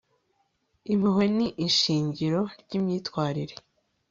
impuhwe 0.93 1.25
ni 1.37 1.47
ishingiro 1.67 2.41
ry'imyitwarire 2.61 3.55